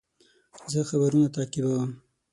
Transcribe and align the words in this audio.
زه 0.71 0.79
خبرونه 0.89 1.27
تعقیبوم. 1.35 1.89